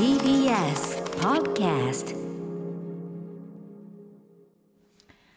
[0.00, 2.16] TBS Podcast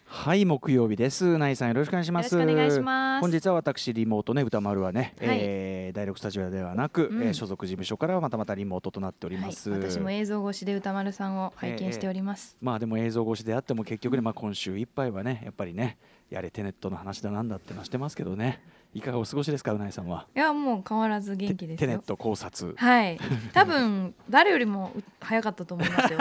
[0.06, 1.26] はい木曜日です。
[1.26, 2.34] うないさんよろしくお願いします。
[2.34, 3.22] よろしくお願いします。
[3.22, 5.38] 本日は私リモートね歌丸はね、はい。
[5.42, 7.24] えー第6スタジオではなく、うん。
[7.24, 12.56] えー所属事務所からはまたまたリモートとなっておりはい、ます、私も映像越しで歌丸さんを拝見しております。
[12.62, 15.98] まあでも映像越しであっても結局ね、まあ今週いっぱいはねやっぱりね
[16.30, 18.62] やれテネットの話だなんだってのはしてますけどね
[18.94, 20.28] いかがお過ごしですかうないさんは？
[20.36, 21.88] いやもう変わらず元気ですよ。
[21.88, 22.02] テテネッ。
[22.06, 22.76] ト考察。
[22.78, 23.20] はい、
[23.52, 26.20] 多分誰よりもう早かったと思いますよ。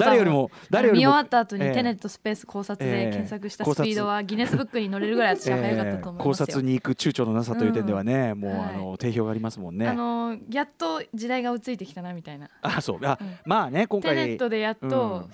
[0.00, 1.72] 誰よりも誰よりも見終わった後にええ。
[1.72, 3.04] テネットスペース考察ええ。
[3.06, 6.46] で検索したスピードはギネスブックに乗れるぐらい私は早かったと思い考ますよ。
[6.46, 8.60] 察に行く躊躇のなさという点ではね、もう、はい。
[8.60, 9.86] あの定評がありますもんね。
[9.86, 12.48] あのやっと時代が追いついてきたなみたいな。
[12.62, 12.98] あそう。
[13.04, 13.36] あ、うん。
[13.44, 15.30] まあね今テネ回ットでやっと、うん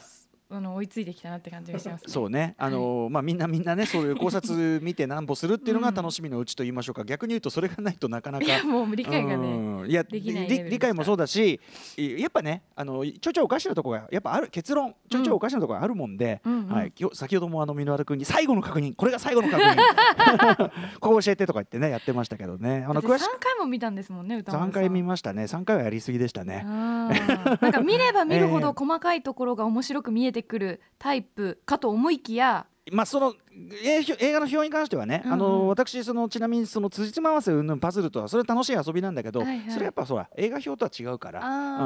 [0.52, 2.12] あの追いついてきたなって感じがします、ね。
[2.12, 8.64] そうね、あのーまあみんなみんなねそういう考察見てなんぼするっていうのが楽しみのうちと言いましょうか、 逆に言うとそれがないとなかなか。
[8.64, 9.46] もう理解がね。
[9.48, 9.90] うん。
[9.90, 11.60] いやできない理解もそうだし
[11.96, 18.94] いやっぱねあのちょいちょいおかしなところがやっぱある結論ちょいちょいおかしなところがあるもんで、うんうんはい、きょ先ほどもあの箕輪田君に最後の確認。
[18.94, 22.86] これが最後の確認ここ教えてとか言ってねやってましたけどね。
[22.88, 24.70] あだって3の詳しく回も見たんですもんね歌丸さん。
[24.70, 25.44] 3回見ましたね。
[25.44, 26.62] 3回はやりすぎでしたね。
[26.64, 28.62] なんか見れば見るほ ええ。
[28.62, 33.34] ど細かいところが面白く見えてくるタイプかと思いきや、まあその
[33.84, 35.34] 映映画の表に関してはね、うんうん。
[35.34, 39.70] あの私そのちなみにその辻褄合わせ云々パズルとはそれは楽しい遊びなんだけど、はいはい。
[39.70, 41.40] それやっぱそうだ映画表とは違うから、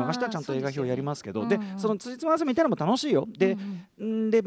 [0.07, 3.27] 明日はちゃんと映画表やりますけどでそうでねうんうんその辻褄合わせみたいなのも楽しいよ。
[3.37, 3.57] で、
[3.99, 4.29] うん。
[4.29, 4.47] んで3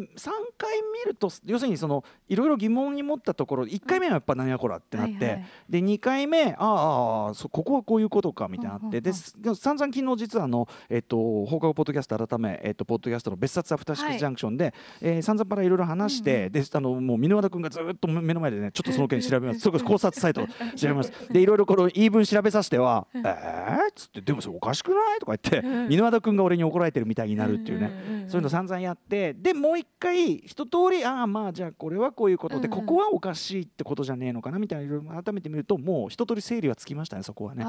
[0.58, 9.04] 回見ると要するにそのいろいろ疑問に持ったところ1回目はやっぱ何やこらってなって、はいはいで2回目ああああそここはこういうことかみたいになって、うんうんうん。
[9.04, 16.52] です散々昨日実はあの、えっと、放課後ポッドキャスト改め、えっと、ポッドキャストの別冊アフターシックスジャンクションで、えー散々パラいろいろ話して、うんうん。
[16.52, 19.60] であのもう箕輪田君がずっと目の前でねちょっとその件調べます。
[19.60, 21.12] それこそ考察サイト調べます。
[21.32, 37.66] でいろいろこの言い分調べさせては「えー?」っつって「でもそれおかしくない?」とか言ってうん箕輪田君が俺に怒られてるみたいになるっていうね、そういうの散々やってでもう一回一通りああまあじゃあこれはこういうことで、ここはおかしいってことじゃねえのかなみたいないろいろ改めて見るともう一通り整理はつきましたねそこはね。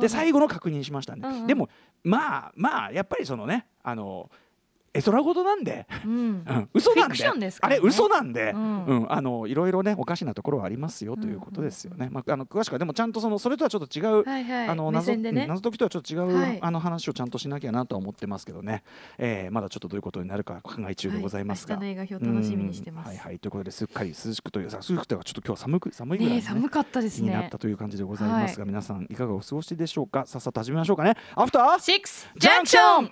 [0.00, 1.68] で最後の確認しましたね、でも
[2.04, 4.30] まあまあやっぱりそのねあの
[4.96, 6.12] 絵空事なんで、うん。
[6.12, 7.08] うん、嘘なんで。
[7.08, 9.02] フィクションですかあれ嘘なんで、ううん。
[9.04, 14.66] んあのいろいろねおかしなところはありますよということですよね、まあ、あの詳しくはでもちゃんとそのそれとはちょっと違う、はいはい。
[14.66, 15.30] 目あの謎ね。
[15.30, 16.58] うん謎解きとはちょっと違う、はい。
[16.60, 18.82] あの話をちゃんとしなきゃなとは思ってますけどね、
[19.18, 23.10] えーまだちょっとどういうことになるか考え中でございますが、はい、明日の映画表楽しみにしてます、うん。
[23.10, 23.38] はいはい。
[23.38, 26.42] ということですっかり涼しくというさ涼しくというかちょっと今日は寒く寒いぐらいね。
[26.42, 27.28] 寒かったですね。
[27.28, 30.26] になったという感じでございますが、皆さんいかがお過ごしでしょうか？
[30.26, 31.14] さっさと始めましょうかね。
[31.34, 33.10] アフターシックスジャンクション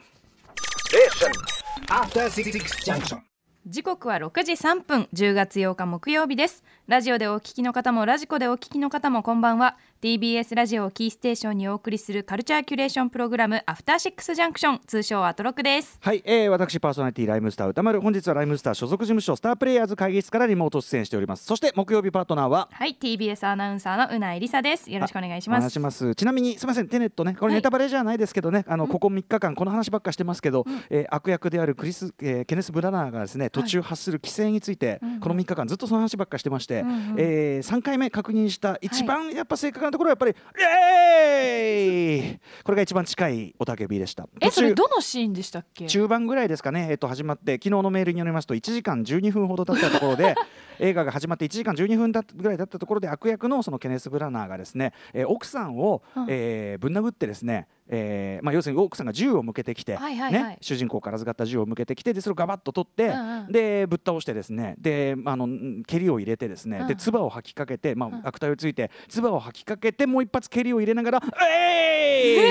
[1.89, 3.23] After Six Junction.
[3.67, 6.63] 時刻は6時3分10月8日木曜日です。
[6.87, 9.79] ラジオでお聞きの方もラジコでお聞きの方もこんばんは。
[10.03, 15.97] TBS ラジオをキーステーションにお送りするカルチャーキュレーションプログラムアフターシックスジャンクション通称アトロクです。
[16.03, 18.03] はい、えー、私パーソナリティライムスター歌丸。
[18.03, 21.47] 本日はライムスター所属事務所スタープレイヤーズ会議室からリモート出演しております。
[21.47, 24.91] そして木曜日パートナーははい TBS アナウンサーのうないりさです。
[24.91, 25.61] よろしくお願いします。
[25.61, 26.15] お願いします。
[26.15, 27.33] ちなみにすみませんテネットね。
[27.33, 36.85] これはいネタバレじゃないですけどね、あのここ3日間この話ばっかしてますけど、えー悪役であるクリス、えーケネス・ブラナーがですね途中発する規制について、この3日間ずっとその話ばっかしてまして、う
[37.17, 42.41] え3回目確認した一番やっぱ正確なところはやっぱり、イエーイ！
[42.65, 44.29] これが一番近いおたけびでした。
[44.41, 45.87] えそれどのシーンでしたっけ？
[45.87, 50.35] 中盤ぐらいですかね、えっと、始まって昨日のメールによりますと1時間12分ほど経ったところで
[50.79, 56.27] 映画が始まって1時間12分だぐらいだったところで悪役のそのケネス・ブラナーがですね、えー奥さんを、うん。
[56.29, 60.43] えーぶん殴ってですね、えーまあ、要するに奥さんが銃を向けてきて、はいはいはい。
[60.45, 63.53] ね、主人公から預かった銃を向けてきてでそれをガバッと取って、うんうん。
[63.53, 66.89] でぶっ倒してですねであのん蹴りを入れてですね、うん。
[66.89, 68.27] で唾を吐きかけて、まあうん。
[68.27, 72.49] 悪態をついて唾を吐きかけてもう一発蹴りを入れながら「えーい!」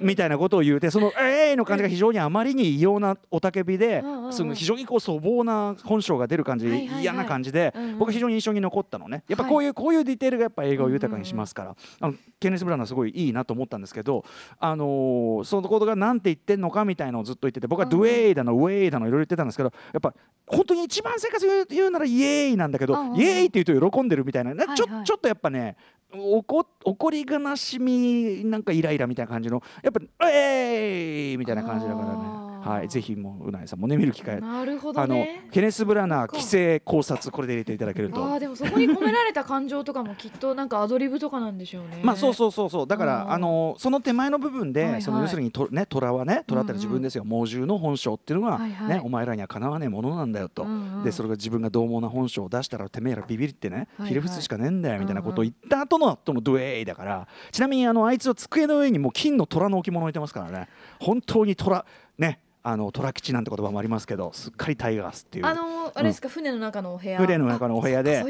[0.00, 6.66] みたいなことを言うてその「えーい!」の感じが非常にあまりに異様な雄たけびで、その非常にこう粗暴な本性が出る感じ、
[7.00, 9.24] 嫌な感じで、僕は非常に印象に残ったのね。
[9.28, 14.24] やっぱこういう、こういうディテールがやっぱ映画を豊かにしますから、あのケネス・ブラナーすごいいいなと思ったんですけど、
[14.58, 20.14] あのーそのことが何て言ってんのかみたいのをずっと言ってて僕はドゥエイだの、ウェイだのいろいろ言ってたんですけどやっぱ
[20.46, 24.64] 本当に一番生活言う言うならイエーイなんだけど、イエーイって言うと喜んでるみたいな、ね。
[24.76, 25.76] ちょちょっとやっぱね
[26.12, 32.33] 怒怒り悲しみなんかイライラみたいな感じのやっぱ「えーい!」みたいな感じだからね
[32.64, 34.40] はい、ぜひもううなえさんもね見る機会。
[34.40, 38.24] なるほどあのねケネス・ブラナー規制考察これで入れていただけると。
[38.24, 42.00] あーでもそこに込められた感情とかもきっとなんかアドリブとかなんでしょうね。
[42.02, 42.86] まあそうそうそうそう。
[42.86, 43.32] だからうん。
[43.32, 45.02] あのその手前の部分で、はいはい。
[45.02, 48.88] その要するにとね虎はね虎ってのは自分ですよ、猛獣の本性っていうのが、はいはい。
[48.88, 51.04] ねお前らにはかなわねえものなんだよと、うんうん。
[51.04, 54.08] でそれが自分が獰猛な本性を出したらてめえらビビってね、はいはい。
[54.08, 60.68] ひれ伏すしかねえんだよみたいなことを言った後の後のドゥエイだからちなみにあのあいつは机の上にもう金の虎の置物置いてますからね。
[61.00, 61.84] 本当に虎。
[62.16, 65.46] ねあの虎吉なんて言葉もありますけどすっかりタイガースっていう。
[65.46, 67.18] あのあれですか、船の中のお部屋。
[67.18, 68.24] 船の中のお部屋で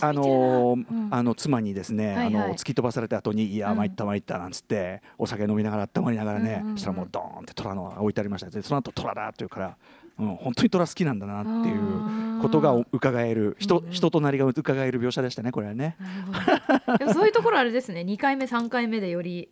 [0.00, 0.76] あの
[1.12, 2.26] あの妻にですね、はいはい。
[2.26, 6.66] あの突き飛ばされた後にいやうん参った参ったなんつってお酒飲みながら温まりながらね、うん。
[6.66, 8.50] うんうんそしたらもうドーンって虎の置いてありました。
[8.50, 9.76] でその後虎だっていうから、
[10.18, 13.86] うん、本当に虎好きなんだなっていうことが伺える人,、うん。
[13.86, 15.96] うん人となりが伺える描写でしたねこれはね。
[16.98, 18.00] でもそういうところあれですね。
[18.00, 19.48] 2回目3回目でより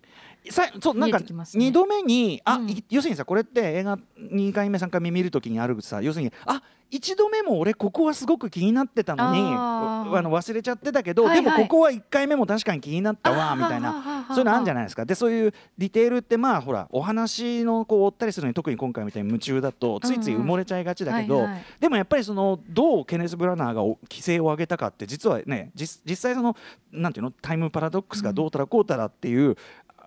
[0.50, 1.68] さそうなんかてきますね。
[1.68, 2.70] 2度目に、あうん。
[2.70, 11.44] い要するにさこれって映画2回目3回目見るときにあるさ要するにあ1度目も俺ここはすごく気になってたのにあの忘れちゃってたけど、はいはい。
[11.44, 14.26] でもここは1回目も確かに気になったわみたいな。
[14.28, 15.04] そういうのあるんじゃないですか。
[15.04, 21.46] でそういうディテールってまあほらお話のこう追ったりするのに特に今回みたいに夢中だとついつい埋もれちゃいがちだけど、
[21.80, 26.56] でもやっぱりそのどうケネス・ブラナーがお規制を上げたかって実はね実実際その
[26.92, 29.56] なんていうのタイムパラドックスがどうたらこうたらっていう、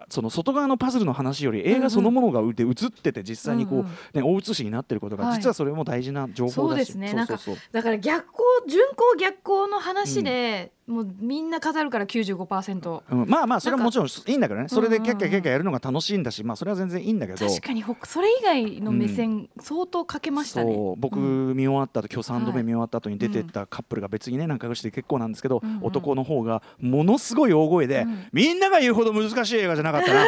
[0.09, 5.37] その外側のパズルの話より映画そのものがで映ってて実際にこう、ね、大写しになってることが、はい。
[5.37, 7.13] 実はそれも大事な情報そうだしですね。
[7.13, 14.69] なんかそうそうだから逆光順光逆光の話で、もうみんな語るから95%そううんまあまあそれはもちろんいいんだけどね。
[14.69, 17.45] それでキャッキャキャッキャやるのが楽しいんだし、まあ、それは全然いいんだけど。
[17.45, 20.73] 確かにほそれ以外の目線、相当かけましたね。
[20.73, 25.83] そうん見終わった後今日3度目はい見終わった後に出てったカップルが別にね仲良しで結構なんですけど、うんうん。
[25.83, 30.25] 男の方がものすごい大声で、うんみんなが言うほど難しい映画じゃなかったな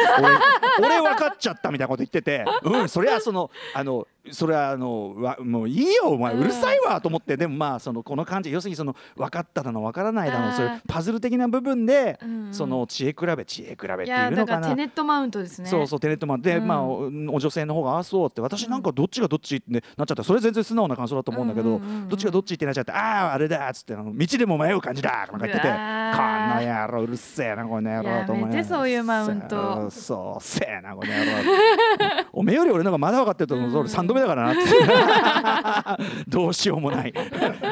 [0.78, 2.44] 俺 俺分かっちゃったみたいなこと言ってて。
[2.64, 7.36] うんそれはそのあのそれはあのわもういいよお前うるさいわと思って。
[7.36, 12.18] でもまあそのこの感じ要するにその分かっただの分からないだのそういうパズル的な部分で、
[12.52, 14.68] その知恵比べ知恵比べっていうのかな。
[14.68, 15.68] テネットマウントですね。
[15.68, 16.66] そうそうテネットマンで、うん。
[16.66, 20.24] まあおお女性の方がああそうって私なんかどっちがどっちって、ねなっちゃった。
[20.24, 28.56] それ全然素直な感想だと思うんだけど、どっちがどっちってなっちゃってあああれだっつってあの道でも迷う感じだとか言っててこんな野郎うるせえなこの野郎と思いながら。
[28.56, 29.90] やめてそういうマウント。
[29.90, 32.26] そうせえなこの野郎。
[32.32, 33.76] おめえより俺の方がまだ分かってると思う、うん。
[33.78, 35.94] 俺3度目だからな。
[35.94, 37.12] っ てどうしようもない。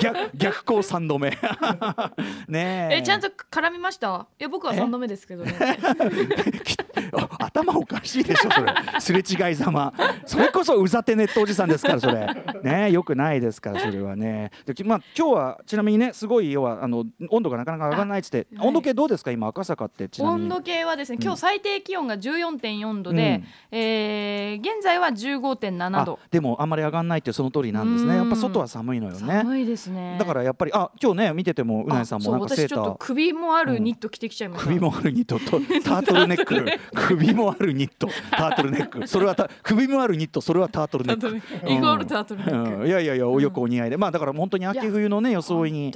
[0.00, 1.31] 逆逆光3度目。
[2.49, 2.96] ねえ。
[2.99, 4.26] えちゃんと絡みました？
[4.38, 5.55] いや僕は3度目ですけどね。
[5.61, 5.94] あ
[7.38, 8.72] 頭おかしいでしょそれ。
[9.00, 9.93] すれ違いざま。
[10.26, 12.26] それこそうざてネットおじさんですからそれ。
[12.62, 14.50] ねよくないですからそれはね。
[14.66, 18.69] できまあ今日はちなみにねすごい要はあの温度がなかなか上がらないっつって、あはい。
[18.69, 20.43] 温度計どうですか今赤坂ってちなみに。
[20.44, 21.37] 温度計はですね今うん。
[21.37, 26.19] 日最低気温が14.4度で、えー現在は15.7度。
[26.22, 28.12] あでもあんまり上がらないってその通りなんですね。
[28.12, 28.19] うん。
[28.19, 29.19] やっぱ外は寒いのよね。
[29.20, 30.16] 寒いですね。
[30.19, 32.96] だからやっぱりあ今日ね見ててもうなえさんもなんかあそう私ちょっとセーター。
[32.99, 36.54] 首もあるニット着てきちゃいました、首もあるニットとタートルネック
[37.06, 39.06] 首もあるニットタートルネック。
[39.09, 41.37] それはた首もあるニットそれはタートルネック。
[41.71, 42.87] イコールタートルネック、うん。
[42.87, 45.93] いやいやいやよくお似合いで、まあだから本当に秋冬のね装いに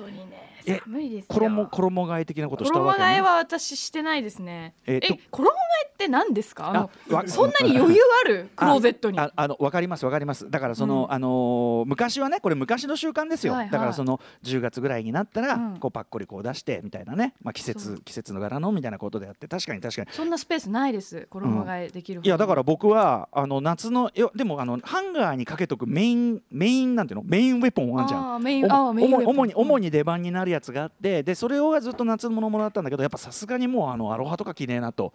[0.66, 1.28] え寒いですよ。
[1.28, 4.74] 衣衣替え的なことしたわけ、ね、衣替えは私してないですね。
[4.86, 5.52] ええっと衣替
[5.84, 6.90] えって何ですか？
[7.26, 8.50] そんなに余裕ある？
[8.56, 9.18] クローゼットに。
[9.18, 10.50] ああのわかりますわかります。
[10.50, 11.12] だからその、うん。
[11.12, 13.70] あのー昔はねこれ昔の習慣ですよ、はいはい。
[13.72, 15.76] だからその10月ぐらいになったら、うん。
[15.78, 20.08] こうパッコリこう出してみたいなね、まあ、季そ節季節の柄のみたいなことであって確かに確かに。
[20.12, 27.24] そんなスペースないです衣替えできるほどいやだから僕はあの夏のいやでもあのハンガーにかけとくメインメインなんていうの？
[27.26, 28.34] メインウェポンあんじゃん。
[28.34, 29.34] あーメインおあーメインウェポン。
[29.34, 35.12] 主に主に出番になるやつがあってでそれをずっと夏のものもらったんだけどやっぱさすがにもうあのアロハとか着ねえなと。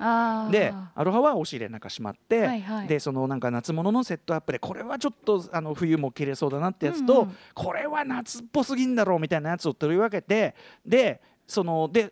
[0.52, 2.88] でアロハは押し入れの中しまって、はいはい。
[2.88, 7.36] でそのなんか夏物のセットアップでこれはちょっとあの冬も着れそうだなってやつと、うんうん。
[7.54, 12.12] これは夏っぽすぎんだろうみたいなやつを取り分けてでそので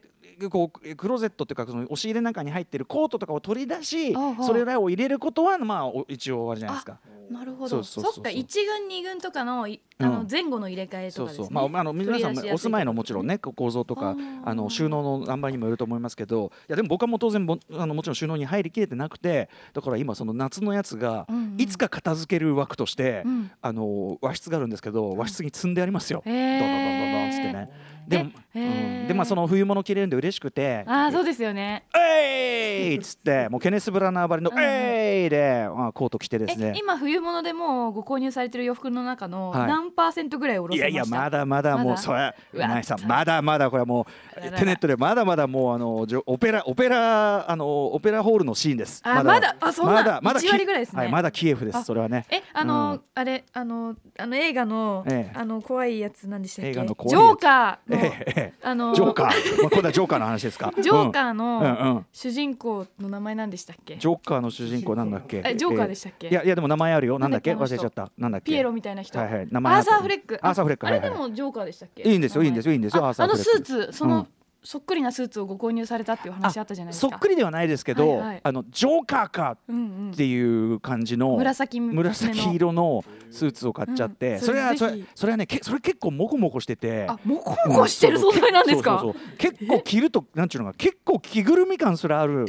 [0.49, 4.13] こうクローゼットっていうかその押し入れの中に入ってるコートとかを取り出し
[4.45, 6.99] それらを入れることはまあお一応あれじゃないですか。
[7.29, 7.69] なるほど。
[7.69, 8.13] そうそうそうそう。
[8.15, 10.13] そっか一軍二軍とかのいあうん。
[10.13, 11.47] の前後の入れ替えとかですね。
[11.51, 21.27] まああの皆さんお住まいのもちろんね構造とかあの収納の塩梅にもよると思いますけどいやでも僕はもう当然もあのもちろん収納に入りきれてなくてだから今その夏のやつが
[21.57, 23.51] いつか片付ける枠として、うん。
[23.61, 26.21] あの和室があるんですけど和室に積んでありますよ。
[26.25, 27.69] どんどんどんどんどんつってね。
[28.07, 29.07] でも、うん。
[29.07, 31.85] でまあその冬物着れるんで嬉しくてああそうですよね。
[31.95, 39.67] えいっつってもうケネス・ブラナーばりのうんえいで、まあ、コート着てですえね今冬物でもうご購入されてる洋服の中のはい。
[39.67, 40.97] 何パーセントぐらいおろいせました？
[40.97, 41.83] やいやまだまだまだ。
[41.83, 49.01] もうそれうわうなさんまだまだこれはもうテネットでまだまだもうあのオペラオペラあのオペラホールのシーンです。
[49.05, 49.55] あまだ。
[49.59, 51.03] あそんなまだまだ1割ぐらいですね。
[51.03, 52.25] はいまだキエフですあそれはね。
[52.31, 53.01] えあの、うん。
[53.13, 55.37] あれあのあの映画の、ええ。
[55.37, 56.71] あの怖いやつなんでしたっけ？
[56.71, 60.71] 映画の怖いジョーカーの、えええあのえジョーカー、まあ、今度はジョーカーの話ですか？
[60.81, 61.59] ジョーカーの
[61.99, 62.05] ん。
[62.11, 65.41] 主人公の名前なんでしたっけ、ジョーカーの主人公なんだっけ？
[65.45, 66.27] えジョーカーでしたっけ？
[66.29, 67.19] いやいやでも名前あるよ。
[67.19, 67.53] なんだっけ？
[67.55, 68.09] 忘れちゃった。
[68.17, 68.51] なんだっけ？
[68.51, 69.47] ピエロみたいな人、はいはい。
[69.51, 70.39] 名前アーサーフレック。
[70.41, 70.87] アーサーフレック。
[70.87, 72.03] あれでもジョーカーでしたっけ？
[72.03, 73.65] いいんですよいいんですよいいんですよあアーサーあのフレック。
[73.65, 74.27] スーツその、うん
[74.65, 77.09] そっくりなスーツをご購入されたっていう話あったじゃないですか。
[77.09, 78.41] そっくりではないですけど、はいはい。
[78.43, 79.79] あのジョーカーかうんう
[80.09, 80.11] ん。
[80.11, 81.93] っていう感じの紫目の。
[81.93, 84.39] 紫色のスーツを買っちゃって、うん。
[84.39, 87.05] それはそれそれはねけそれ結構モコモコしてて。
[87.07, 88.19] あモコモコしてる？
[88.19, 89.37] 素材なんですか、そうそうそう。
[89.37, 92.45] 結構着るとなんちゅうのか結構着ぐるみ感すらある、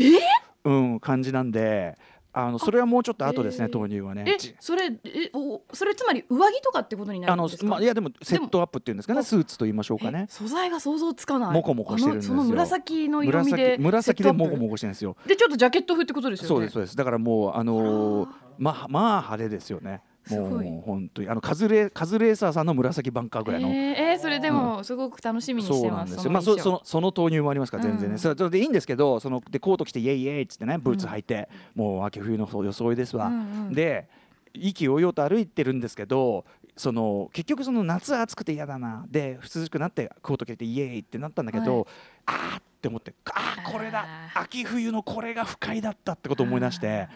[0.64, 1.96] うん、感じなんで
[2.38, 4.24] あのそれはもうちょっと後ですねえー投入はね。
[4.26, 7.70] えちそれえおそれつまり上着とかってことになあのるんですか？
[7.70, 10.32] まあいやでもセットアップっていうんですかねあスーツと言いましょうかねえ。
[10.32, 15.16] 素材が想像つかないモコモコしてるんですよあのその紫の色味で紫紫でモココモコしてるんですよ。
[15.26, 18.28] でちょっとジャケット風ってことですよねそうですそうですだからもうあの
[18.58, 20.02] まあまあ派手ですよね。
[20.30, 23.68] もう本当にあのカズレカズレーサーさんの紫バンカーぐらいの。
[23.68, 26.32] えーえーそれでもすごく楽しみにしそうてます、なんですよ。
[26.32, 28.12] まあそそのその投入もありますから全然ね。
[28.14, 33.26] うんそれでいいんですけど、そのでコート着てイエイイエイっつってねブーツ履いて、もう秋冬の装いですわ。
[33.26, 34.08] うんうんで
[34.54, 36.44] 意気揚々と歩いてるんですけど。
[36.78, 41.84] その結局その夏暑くて嫌だなで涼しくなってコート着てイエーイってなったんだけど、はい
[42.26, 44.04] あーって思ってあーこれだ
[44.34, 47.08] あ秋冬のこれが不快だったってことを思い出して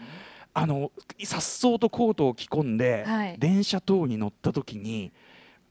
[0.53, 0.91] あの
[1.23, 3.35] さっそうとコートを着込んで、はい。
[3.39, 5.11] 電車等に乗った時に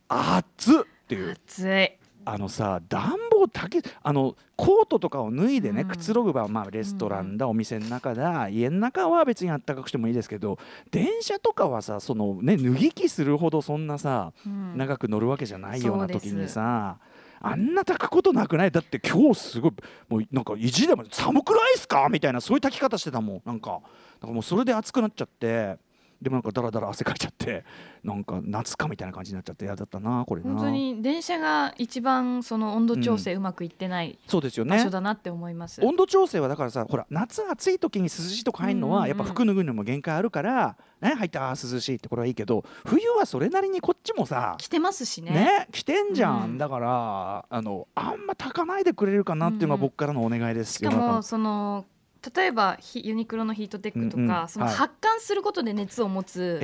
[0.08, 1.32] 暑っっていう。
[1.32, 1.96] 暑い。
[2.22, 5.88] あのさ暖房だけあのコートとかを脱いでね、うん。
[5.88, 10.58] くつろぐ場はまあレストランだ、お店の中だ家の中は別にあったかくしてもいいですけど
[10.90, 14.76] 電車とかはさそのね脱ぎ着するほどそんなさ、うん。
[14.76, 16.98] 長く乗るわけじゃないような時にさ
[17.40, 18.70] あんな炊くことなくない？
[18.70, 19.72] だって今日すごい
[20.10, 22.08] もうなんか意地でも寒くないっすか？
[22.10, 23.70] みたいなそういう炊き方してたもんなんか。
[23.70, 23.78] だ
[24.20, 25.78] からもうそれで暑くなっちゃって
[26.20, 27.64] でもなんかだらだら汗かいちゃって
[28.04, 30.50] なんか夏かみたいな感じになっちゃって嫌だったなこれな。
[30.50, 34.76] 本当に電車が一番その温度調整うまくいってないそうですよね。
[34.76, 38.96] 場所だなって思います、温度調整はだからさほら夏暑い時に涼しいとこ入るのうんうん。
[38.96, 45.30] うんはやっぱ服脱ぐのも限界あるから、ね、入ってあー涼しいってこれはいいけど冬はそれなりにこっちもさ着てますしね。
[45.30, 46.58] ね着てんじゃん、うん。
[46.58, 49.80] だからあのあんま炊かないでくれるかなっていうのがうん。
[49.80, 51.86] うん僕からのお願いですしかもその
[52.34, 56.60] 例えばヒユニクロのヒートテックとか、うんうんそのはい発汗することで熱を持つ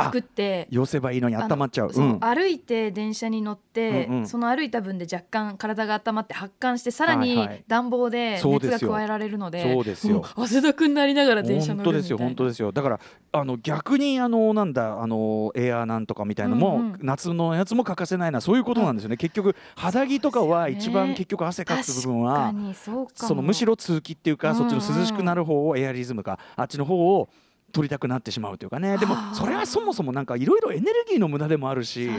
[0.00, 1.90] ええええあ服って、寄せばいいのに温まっちゃう。
[1.92, 10.24] 歩いて電車に乗って、その歩いた分で若干体が温まって発汗してさらに暖房で熱が加えられるのでそうですよ。
[10.36, 11.94] 汗だくになりながら電車乗るみたいな。
[11.94, 12.72] 本当ですよ本当ですよ。
[12.72, 13.00] だから
[13.32, 19.16] あの逆にあのなんだあのエアーなんとかみたいのも、夏のやつも欠かせないなそういうことなんですよね。
[19.16, 24.56] 結局肌着とかは一番結局汗かく部分はにそのむしろ通気っていうか、うん。
[24.56, 27.28] そっちの涼しくなる方をエアリズムかあっちの方を
[27.70, 28.98] 取りたくなってしまうというかね。
[28.98, 32.10] でもはあそれはそもそもなんかいろいろエネルギーの無駄でもあるし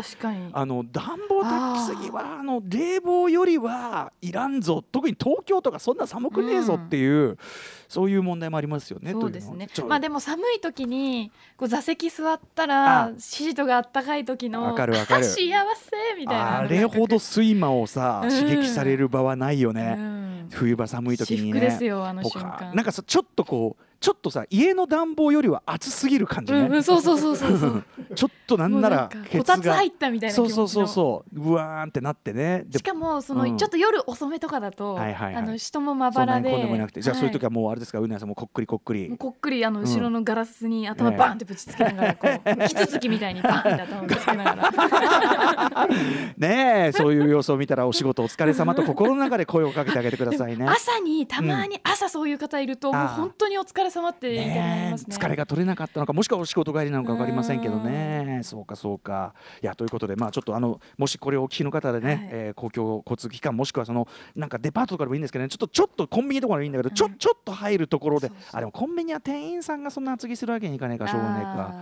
[0.53, 7.37] あの暖房炊きすぎはあの冷房よりはいらんぞ特に東京とかそんな寒くねえぞっていう、
[7.87, 9.11] そういう問題もありますよね。
[9.11, 9.67] そうですね。
[9.87, 15.25] まあでも寒い時にこう座席座ったあらシートがあったかい時のわかるわかる。
[15.25, 15.49] あ幸せ
[16.17, 18.29] みたいなあれほど睡魔をさうん。
[18.29, 20.49] 刺激される場はないようね、ん。
[20.51, 21.87] 冬場寒い時に至福ですね。
[21.87, 27.83] よあの瞬他間なんかさちょっとこうちょっとさ家の暖房よりは暑すぎる感じね、うんうんそうそうそうそうそう。
[28.15, 31.39] ちょっとなんならこたつ入ったみたいなそうそうそうそう。
[31.39, 32.63] うわーんってなってね。
[32.65, 33.57] でしかもその、うん。
[33.57, 35.43] ちょっと夜遅めとかだと、はいはいはい。
[35.43, 36.49] あの人もまばらで。
[36.99, 39.15] じゃあそういう時ははもうあれですかうなやさんもこっくりこっくり。
[39.17, 45.87] こっくりあのうん後ろのガラスに頭ええバンってぶちつけながらこうキツツキみたいにバンって頭ぶちつけながら。
[46.37, 50.65] ねえそういう様子を見たらお仕事お疲れ様と心の中で声をかけてあげてくださいね。
[50.67, 55.15] 朝にたまに朝そういう方いると、もう本当にお疲れ様って言いたくなりねえますね。
[55.15, 58.41] 疲れが取れなかったのかもしくはお仕事帰りなのか分かりませんけどね。
[58.43, 59.33] そうかそうか。
[59.61, 62.29] いやということでまあちょっとあのもしこれをお聞きの方でね、はい。
[62.31, 71.73] えー公共交通機関もしくはそのなんかデパートとかでもいいんですけどねちょっとちょっとコンビニとかでもいいんだけど、ちょうんちょっと入るところであでもコンビニは店員さんがそんな厚着するわけにいかないからしょうがないか。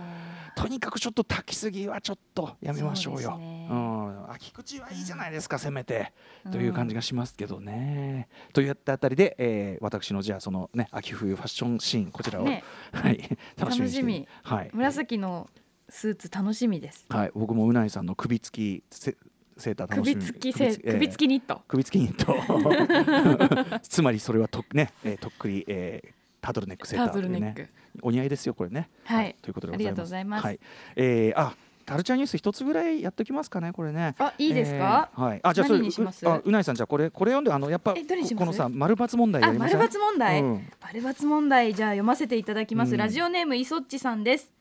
[0.60, 3.30] あとにかくちょっと炊きすぎはちょっとやめましょうよ。
[3.30, 3.68] そうね。
[3.70, 6.12] うん、秋口はいいじゃないですか、せめて、
[6.44, 6.52] うん。
[6.52, 8.28] という感じがしますけどね。
[8.52, 12.62] といったあたりで、えー私のじゃあそのね秋冬ファッションシーンこちらを、ね。
[12.92, 14.66] はい楽しみはい。
[14.66, 15.48] ー紫の
[15.88, 17.06] スーツ楽しみです。
[17.08, 17.30] はい。
[17.34, 19.16] 僕もうないさんの首付きせ
[19.56, 20.20] セーター楽しみ。
[20.20, 21.62] 首付きせええ首付きニット。
[21.66, 23.80] 首付きニット。
[23.80, 26.86] つまりそれはとね、えー、とっくり、えー、タートルネック。
[26.86, 27.70] セータターというね。
[28.02, 28.88] お似合いですよこれね。
[29.04, 29.36] はい。
[29.42, 30.44] ということでありがとうございます。
[30.44, 30.60] はい。
[30.96, 31.54] えー、あ
[31.86, 34.14] カルチャーニュース一つぐらいやっておきますかねこれね。
[34.18, 35.40] あいいですか、えーはい。
[35.42, 36.24] あじゃあそれ何にします？
[36.24, 40.68] うあうないさんじゃあこれこれ読んであのやっぱこのさ丸抜問題丸抜問題、うん。
[40.80, 42.98] 丸抜問題じゃあ読ませていただきます、うん。
[42.98, 44.52] ラジオネームいそっちさんです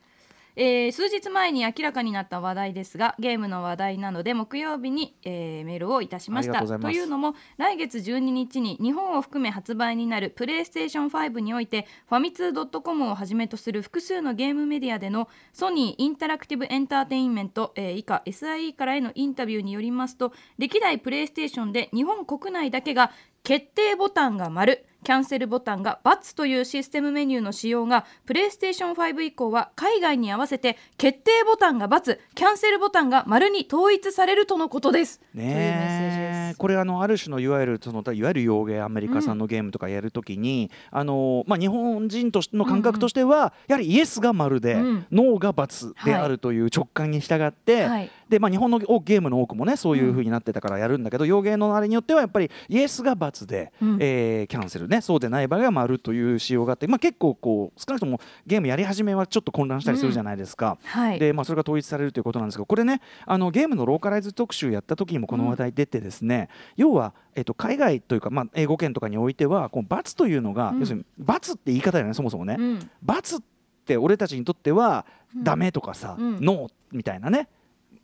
[0.55, 6.65] えー数日前に明らかになった話題ですがゲームの話題なので木曜日に、えーメールをいたしました。
[6.65, 23.11] というのも来月12日に日本を含め発売になるプレイステーション5においてファミツー .com をはじめとする複数のゲームメディアでのソニーインタラクティブエンターテインメント、えー以下 SIE からへのインタビューによりますと歴代プレイステーションで日本国内だけが
[23.43, 35.21] 決定ボタンが丸キャンセルボタンが×というシステムメニューの使用がプレイステーション5以降は海外に合わせて決定ボタンが×キャンセルボタンが丸に統一されるとのことです。
[35.33, 45.05] ねこれあのある種のいわゆるそのいわゆる洋芸アメリカ産のゲームとかやるときに、あのまあ日本人としての感覚としては、やはりイエスが丸で、うん。
[45.11, 48.11] ノーが×であるという直感に従って、はい。
[48.29, 53.97] でまあ日本のゲームの多くもねそういう風になってたからやるんだけど、洋芸のあれによってはやっぱりイエスが×で、うん。
[54.01, 60.77] えーキャンセルねそうでない場合は丸という仕様があって、まあ結構こう少なくともゲームやり始めはちょっと混乱したりするじゃないですか。
[60.83, 61.19] はい。
[61.19, 70.79] でまあ、それが統一されるということなんですがこれねあのゲームのローカライズ特集やった時にもこの話題出てですね、要は、えっと、海外というか、まあ、英語圏とかにおいてはこの罰というのが、うん。
[70.79, 73.39] 要するに罰って言い方だよねそもそもね、うん罰っ
[73.85, 75.05] て俺たちにとっては
[75.35, 75.43] うん。
[75.43, 76.39] ダメとかさ、うん。
[76.41, 77.47] ノーみたいなね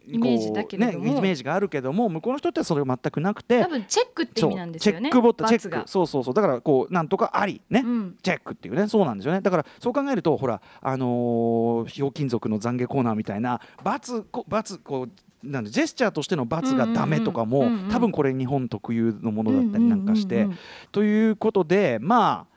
[0.07, 1.05] イメージだけれども。
[1.05, 5.01] ね、イメージがあるけども向こうの人ってそれは全くなくて多分チェックって意味なんですよね。
[5.01, 5.89] チェックボタンチェック。
[5.89, 6.33] そうそうそう。
[6.33, 8.17] だからこうなんとかありね、うん。
[8.21, 8.87] チェックっていうね。
[8.87, 9.41] そうなんですよね。
[9.41, 20.47] だからそう考えるとほらあのーひょうきん族の懺悔コーナーみたいな罰こ罰こうなんでジェスチャーとしての罰がダメとかも、多分これ日本特有のものだったりなんかして、
[20.91, 22.55] ということでまあ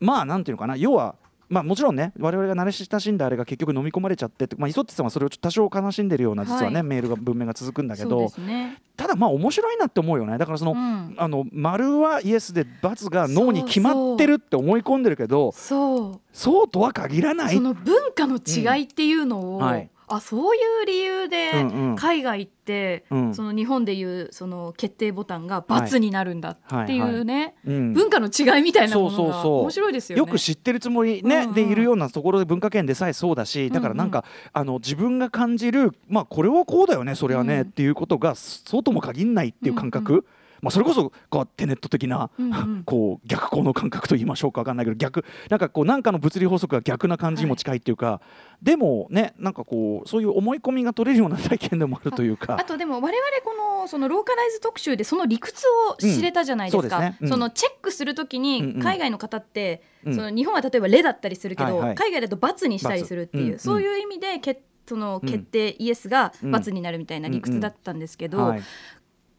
[0.00, 0.76] まあなんていうのかな。
[0.76, 1.14] 要は
[1.54, 6.82] まあ、もちろんね我々が慣れ親しんだあれが結局飲み込まれちゃってまあ、磯ってさんはそれを多少悲しんでるような実はね、はい。
[6.82, 8.82] メールが文面が続くんだけどね。
[8.96, 10.36] ただまあ面白いなって思うよね。
[10.36, 11.14] だからその、うん。
[11.16, 16.20] あの丸はイエスで×がノーに決まってるって思い込んでるけどそう。
[16.32, 17.54] そうとは限らない。
[17.54, 19.64] その文化の違いっていうのを、うん。
[19.64, 21.96] はいあそういう理由でうんうん。
[21.96, 23.34] 海外って、うん。
[23.34, 27.92] その日本でいうその決定ボタンが×になるんだっていうね、うん。
[27.92, 30.18] 文化の違いみたいなものが面白いですよね。
[30.18, 31.54] よく知ってるつもり、ねうんうん。
[31.54, 37.68] でいるようなところで文化圏でさえそうだしだからなんか、あの自分が感じる、まあ、これはこうだよねそれはね、うん。
[37.68, 40.24] っていうことがそうとも限らないっていう感覚、うん
[40.64, 42.82] まあ、それこそこうテネット的な、うんうん。
[42.84, 48.22] こう逆光の感覚と言いましょうか分かんないけど逆なんかこうなんかの物理法則が逆な感じにも近いっていうか、
[48.62, 52.56] でもねなんかこうそういう思い込みが取れるような体験でもあるというか。
[52.58, 53.12] あとでも我々
[53.44, 57.02] このそのローカライズ特集でその理屈を知れたじゃないですか、うん。
[57.02, 57.18] そすね。
[57.20, 57.28] うん。
[57.28, 58.82] そのチェックするときうんうにん。
[58.82, 60.14] 海外の方って、うん。
[60.14, 61.94] その日本は例えば「レ」だったりするけど、はいはい。
[61.94, 63.74] 海外だと「×」にしたりするっていう、罰うん。
[63.74, 68.62] そういう意味でけそのうん決定、イエスがうん×になるみたいな理屈だったんですけど、はい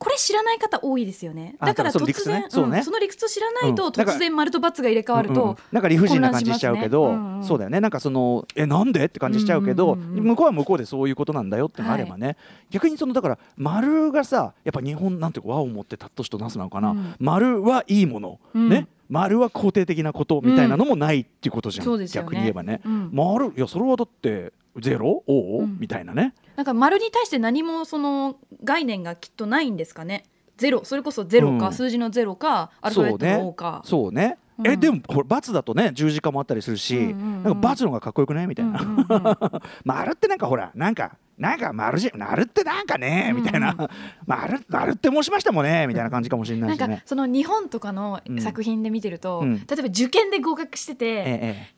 [0.05, 1.55] これ知らない方多いですよね。
[1.59, 2.47] あだから突然ね。
[2.51, 7.79] その理屈を知らないと突然丸と×が入れ替わると、なんか理不尽な感じしちゃうけど、そうだよね。
[7.79, 12.37] なんかそのえなんでって感じしちゃうけど、向こうは向こうでそういうことなんだよってのがあればね、
[12.69, 17.15] 逆にそのだから丸がさやっぱ日本なんていうか和を持ってたっとしとなすなのかな、うん。
[17.19, 18.69] 丸はいいもの、うん。
[18.69, 18.87] ね。
[19.09, 22.25] 丸は肯定的なことみたいなのもないっていうことじゃん、そうですよね。
[22.27, 23.09] 逆に言えばね、うん。
[23.11, 25.23] 丸いやそれはだってゼロ？
[25.27, 25.63] おお、う？
[25.63, 25.77] ん。
[25.79, 26.33] みたいなね。
[26.55, 30.23] なんか丸に対して何もその概念がきっとないんですかね？
[30.57, 30.83] ゼロ？
[30.85, 31.73] それこそゼロか、うん。
[31.73, 33.81] 数字のゼロかアルファベットの O か。
[33.85, 34.37] そうね。
[34.57, 34.67] うん。
[34.67, 37.43] えでもこれ×だとね十字架もあったりするし、うんうんうん。
[37.43, 38.47] なんか×の方がかっこよくない？
[38.47, 39.05] みたいな、うんうんうん
[39.83, 43.33] 丸ってなんかほらなんかなんか丸じ丸ってなんかね？
[43.35, 43.89] みたいな、うんう
[44.25, 45.87] 丸丸って申しましたもんね？
[45.87, 46.87] みたいな感じかもしれなないんか。
[47.05, 49.55] その日本とかのうん作品で見てると、うん。
[49.57, 51.75] 例えば受験で合格してて、ええ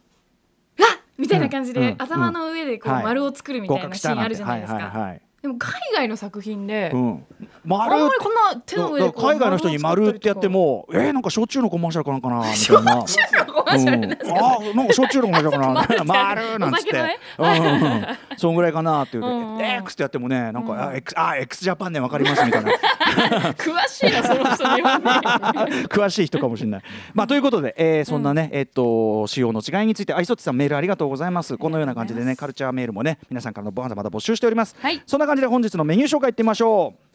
[1.17, 3.03] みたいな感じで、頭の上でこうはい。
[3.03, 7.25] 丸を作るみたいなシーンあるじゃないですか、でも海外の作品で、うん、あん
[7.63, 12.55] 丸まりこんな手の上で海外の人に丸ってやってもえー、なんか焼酎のコマーシャルかなんかなみたいな。
[12.55, 18.37] シャルコマーシャルですか、うん、あなんか焼酎のコマーシャルかなちょっと待って丸なんつって、うん。
[18.37, 19.23] そんぐらいかなっていう
[19.61, 20.79] X ってやってもねなんか、うん。
[20.79, 22.71] あ X あ X ジャパンねわかりますみたいな。
[23.53, 26.81] 詳しいなその人に詳しい人かもしれない。
[27.13, 31.57] まあということで、えーそんなね、えっと仕様の違いについてあいそっちさんメールありがとうございます。
[31.57, 34.75] このような感じでねカルチャーメールもね皆さんからのまだまだ募集しております。
[34.79, 35.01] はい。
[35.05, 37.07] そんな感じで本日のメニュー紹介いってみましょう。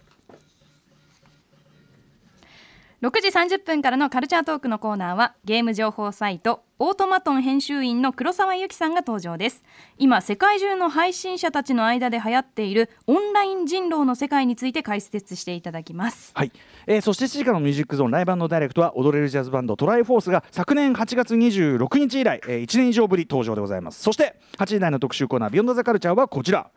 [3.03, 9.65] 6時30分からのカルチャートークのコーナーはゲーム情報サイトオートマトン編集員の黒沢由紀さんが登場です。
[9.99, 16.31] 今世界中の配信者たちの間で流行っているオンライン人狼の世界について解説していただきます。
[16.37, 16.53] はい、
[16.87, 24.01] えー、そして7時からのミュージックゾーンライブダイレクトは踊れるジャズバンドトライフォースが昨年8月26日以来、えー、1年以上ぶり登場でございます。
[24.01, 26.71] そして8時台の特集コーナービヨンドザカルチャーはこちら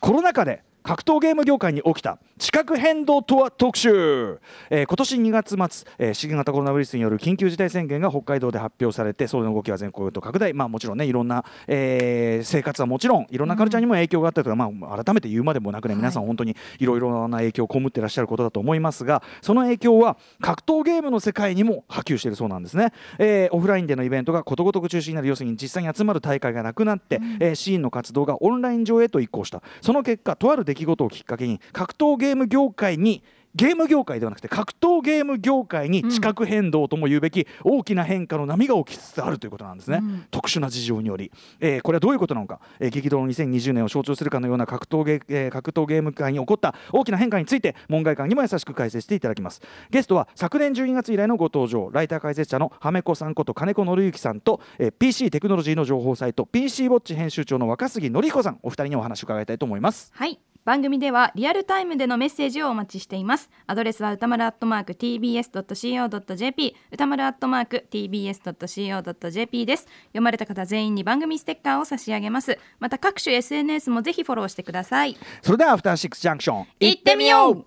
[0.00, 25.26] コロナ禍で格闘ゲーム業界に起きた地殻変動とは特集、えー、今年2月末、えー、新型コロナウイルスによる緊急事態宣言が北海道で発表されてその動きは全国へと拡大、まあ、もちろんねいろんな、えー、生活はもちろんいろんなカルチャーにも影響があったとか、まあ、改めて言うまでもなくね皆さん本当にいろいろな影響を被っていらっしゃることだと思いますがその影響は格闘ゲームの世界にも波及しているそうなんですね、えー、オフラインでのイベントがことごとく中止になる。
[25.26, 29.62] 要するに実際に集まる大会がなくなって、うん、えー、シーンの活動がオンライン上へと移行した。
[29.80, 33.22] その結果とある出来事をきっかけに格闘ゲーム業界に
[33.56, 49.62] ゲーム業界ではなくて格闘ゲーム業界に地殻変動とも言うべき大きな変化の波が起きつつあるということなんですね、うん、特殊な事情により、えー、これはどういうことなのか、えー、激動の2020年を象徴するかのような格闘ゲ,、えー、格闘ゲーム界に起こった大きな変化について門外観にも優しく解説していただきます。
[49.90, 60.12] ゲストは昨年12月以来のご登場ライター解説者のはめこさんこと金子紀之さんと、えー、PC テクノロジーの情報サイト PC ウォッチ編集長の若杉紀彦さんお二人にお話を伺いたいと思います。
[60.14, 63.50] はい番組ではリアルタイムでのメッセージをお待ちしています。
[63.68, 69.86] アドレスは歌丸アットマーク tbs.co.jp 歌丸アットマーク tbs.co.jp です。
[70.06, 72.58] 読まれた方全員に番組ステッカーを差し上げます。
[72.80, 75.16] また各種 SNS もぜひフォローしてください。
[75.40, 76.66] それではアフターシックスジャンクション。
[76.80, 77.64] 行ってみよう。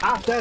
[0.00, 0.32] アフタ